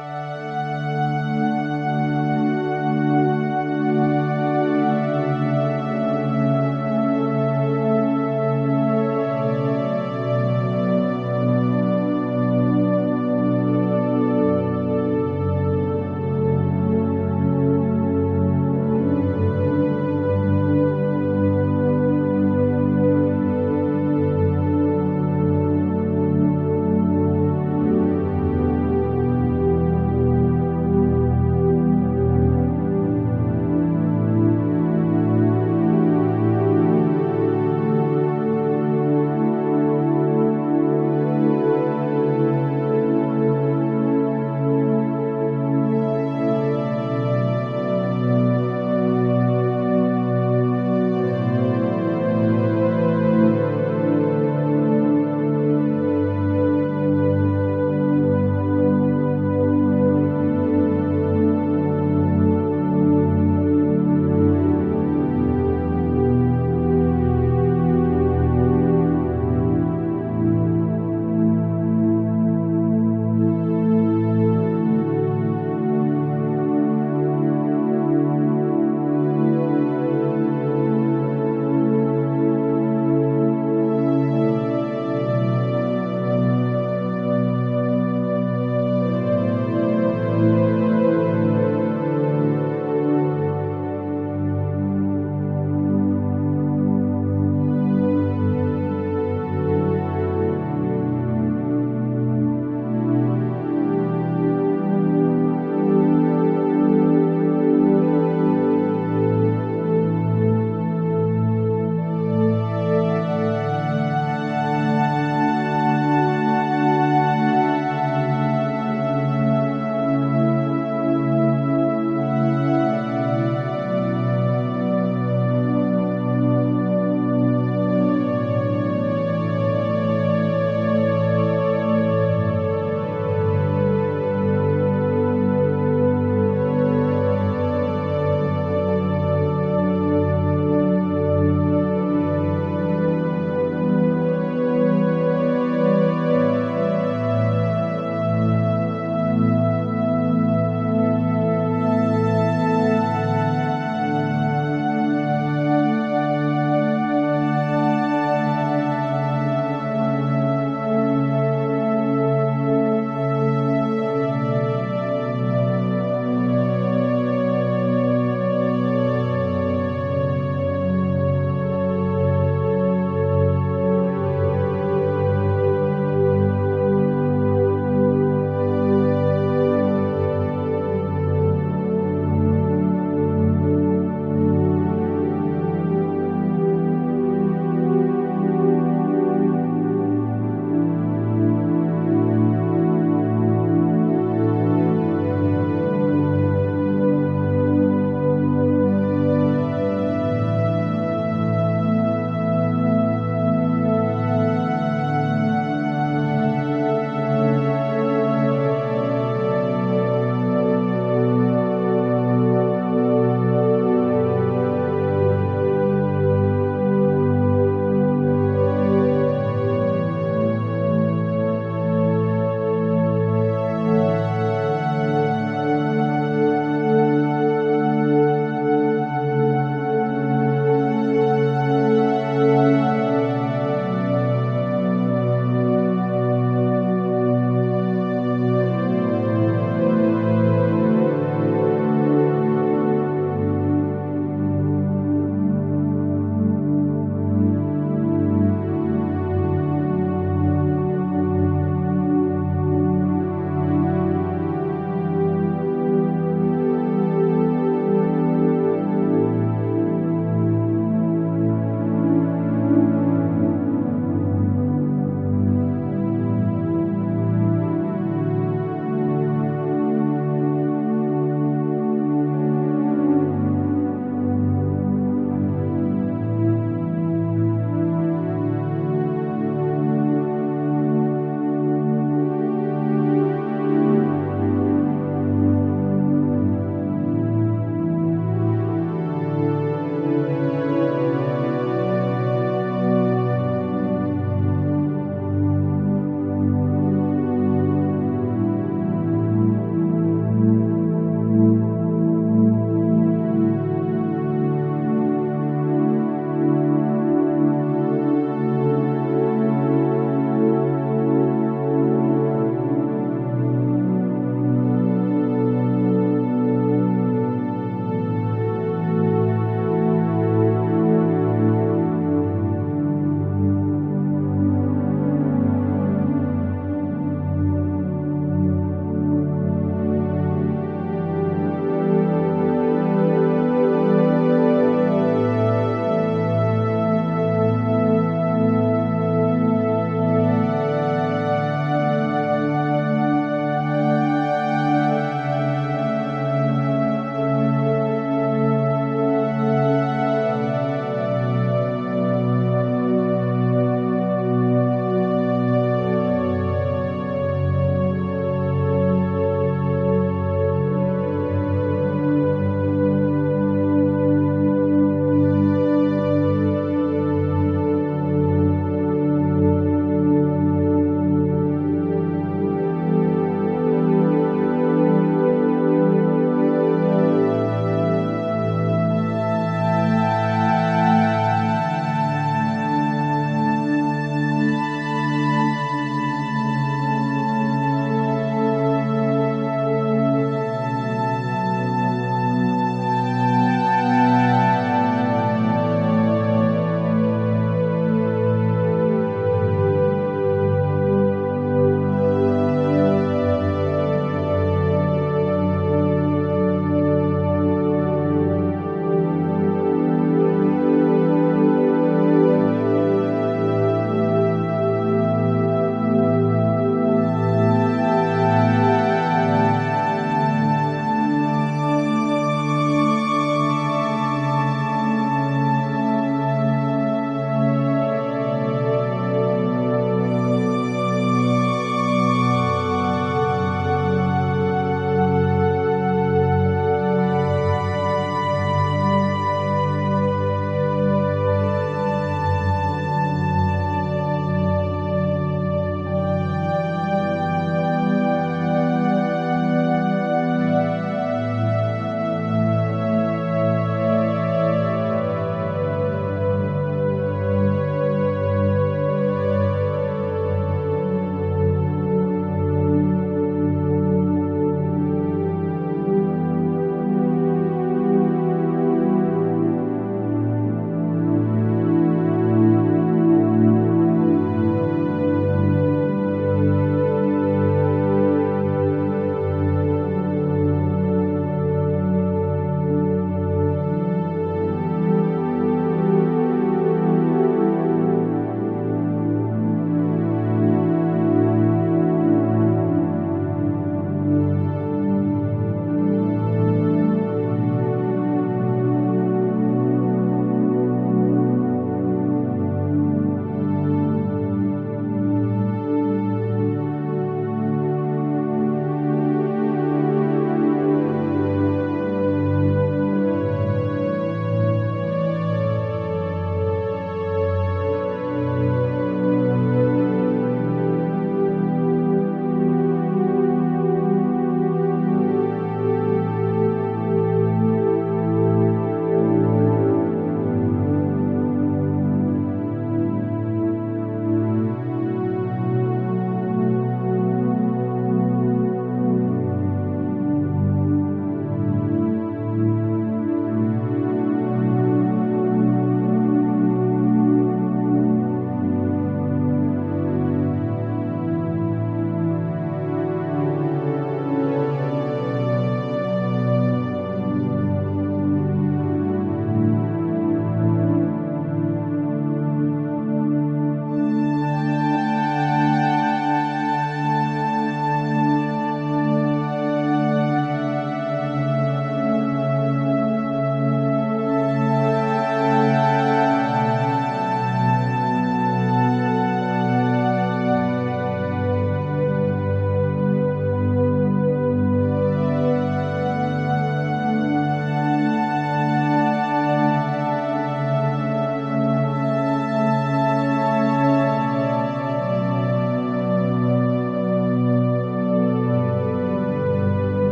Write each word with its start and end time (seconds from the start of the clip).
Bye. 0.00 0.29